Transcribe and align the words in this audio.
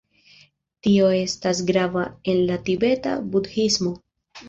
Tio 0.87 1.11
estas 1.17 1.63
grava 1.69 2.09
en 2.35 2.43
la 2.51 2.61
Tibeta 2.73 3.17
Budhismo. 3.33 3.99